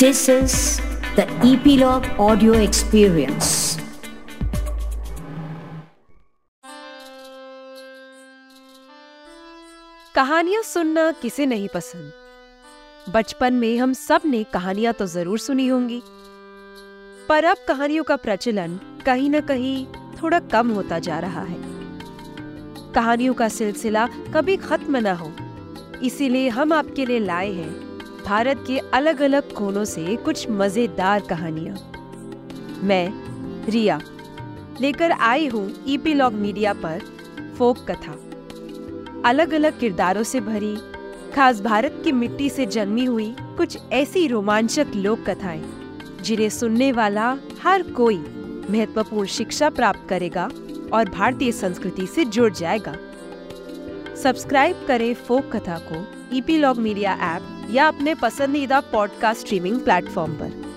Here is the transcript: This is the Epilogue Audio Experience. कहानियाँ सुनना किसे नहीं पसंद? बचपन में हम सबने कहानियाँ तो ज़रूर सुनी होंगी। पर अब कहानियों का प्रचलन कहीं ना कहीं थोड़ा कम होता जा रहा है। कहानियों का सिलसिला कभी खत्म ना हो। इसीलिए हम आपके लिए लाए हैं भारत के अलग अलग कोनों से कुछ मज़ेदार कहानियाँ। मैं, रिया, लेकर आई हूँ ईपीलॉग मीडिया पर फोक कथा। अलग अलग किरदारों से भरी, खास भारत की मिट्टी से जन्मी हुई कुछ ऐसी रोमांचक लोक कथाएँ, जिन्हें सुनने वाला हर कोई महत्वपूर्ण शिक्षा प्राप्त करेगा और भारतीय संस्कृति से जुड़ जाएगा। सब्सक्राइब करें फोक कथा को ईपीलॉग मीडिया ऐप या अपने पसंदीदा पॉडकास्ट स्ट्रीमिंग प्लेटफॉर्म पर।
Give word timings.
This 0.00 0.28
is 0.28 0.80
the 1.16 1.24
Epilogue 1.44 2.06
Audio 2.18 2.52
Experience. 2.52 3.48
कहानियाँ 10.14 10.62
सुनना 10.62 11.10
किसे 11.12 11.46
नहीं 11.46 11.68
पसंद? 11.68 12.12
बचपन 13.14 13.54
में 13.54 13.78
हम 13.78 13.92
सबने 13.92 14.44
कहानियाँ 14.44 14.92
तो 14.92 15.06
ज़रूर 15.06 15.38
सुनी 15.38 15.66
होंगी। 15.66 16.02
पर 17.28 17.44
अब 17.44 17.56
कहानियों 17.68 18.04
का 18.04 18.16
प्रचलन 18.16 18.80
कहीं 19.06 19.30
ना 19.30 19.40
कहीं 19.40 19.86
थोड़ा 20.22 20.40
कम 20.40 20.70
होता 20.70 20.98
जा 20.98 21.18
रहा 21.18 21.42
है। 21.42 21.60
कहानियों 22.94 23.34
का 23.34 23.48
सिलसिला 23.48 24.06
कभी 24.06 24.56
खत्म 24.56 24.96
ना 24.96 25.14
हो। 25.14 25.32
इसीलिए 26.02 26.48
हम 26.48 26.72
आपके 26.72 27.06
लिए 27.06 27.18
लाए 27.18 27.52
हैं 27.52 27.89
भारत 28.26 28.64
के 28.66 28.78
अलग 28.94 29.20
अलग 29.22 29.52
कोनों 29.52 29.84
से 29.84 30.16
कुछ 30.16 30.48
मज़ेदार 30.50 31.20
कहानियाँ। 31.20 31.76
मैं, 32.82 33.12
रिया, 33.70 34.00
लेकर 34.80 35.10
आई 35.12 35.46
हूँ 35.46 35.84
ईपीलॉग 35.88 36.32
मीडिया 36.32 36.72
पर 36.74 37.00
फोक 37.58 37.78
कथा। 37.90 38.12
अलग 39.28 39.52
अलग 39.52 39.78
किरदारों 39.80 40.22
से 40.22 40.40
भरी, 40.40 40.76
खास 41.34 41.60
भारत 41.60 42.00
की 42.04 42.12
मिट्टी 42.12 42.48
से 42.50 42.66
जन्मी 42.66 43.04
हुई 43.04 43.34
कुछ 43.56 43.78
ऐसी 43.92 44.26
रोमांचक 44.26 44.86
लोक 44.96 45.24
कथाएँ, 45.28 45.64
जिन्हें 46.22 46.48
सुनने 46.48 46.92
वाला 46.92 47.36
हर 47.62 47.82
कोई 47.82 48.18
महत्वपूर्ण 48.70 49.26
शिक्षा 49.26 49.70
प्राप्त 49.70 50.08
करेगा 50.08 50.48
और 50.92 51.08
भारतीय 51.08 51.52
संस्कृति 51.52 52.06
से 52.06 52.24
जुड़ 52.24 52.52
जाएगा। 52.52 52.94
सब्सक्राइब 54.16 54.84
करें 54.88 55.14
फोक 55.14 55.56
कथा 55.56 55.78
को 55.78 56.19
ईपीलॉग 56.32 56.78
मीडिया 56.78 57.36
ऐप 57.36 57.42
या 57.70 57.88
अपने 57.88 58.14
पसंदीदा 58.14 58.80
पॉडकास्ट 58.80 59.40
स्ट्रीमिंग 59.40 59.78
प्लेटफॉर्म 59.78 60.32
पर। 60.32 60.69